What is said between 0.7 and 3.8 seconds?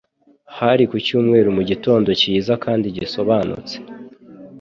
ku cyumweru mugitondo cyiza kandi gisobanutse.